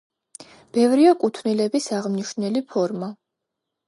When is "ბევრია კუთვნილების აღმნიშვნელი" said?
0.77-2.63